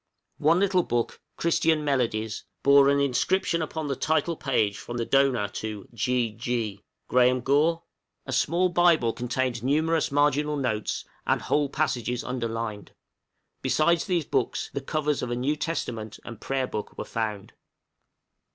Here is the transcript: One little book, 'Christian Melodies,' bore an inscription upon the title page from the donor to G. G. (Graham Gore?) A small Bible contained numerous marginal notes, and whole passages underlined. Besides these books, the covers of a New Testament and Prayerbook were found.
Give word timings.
One 0.39 0.57
little 0.59 0.81
book, 0.81 1.21
'Christian 1.37 1.83
Melodies,' 1.85 2.43
bore 2.63 2.89
an 2.89 2.99
inscription 2.99 3.61
upon 3.61 3.85
the 3.87 3.95
title 3.95 4.35
page 4.35 4.79
from 4.79 4.97
the 4.97 5.05
donor 5.05 5.47
to 5.47 5.87
G. 5.93 6.31
G. 6.31 6.83
(Graham 7.07 7.41
Gore?) 7.41 7.83
A 8.25 8.33
small 8.33 8.69
Bible 8.69 9.13
contained 9.13 9.61
numerous 9.61 10.11
marginal 10.11 10.57
notes, 10.57 11.05
and 11.27 11.39
whole 11.43 11.69
passages 11.69 12.23
underlined. 12.23 12.95
Besides 13.61 14.05
these 14.05 14.25
books, 14.25 14.71
the 14.73 14.81
covers 14.81 15.21
of 15.21 15.29
a 15.29 15.35
New 15.35 15.55
Testament 15.55 16.17
and 16.25 16.41
Prayerbook 16.41 16.97
were 16.97 17.05
found. 17.05 17.53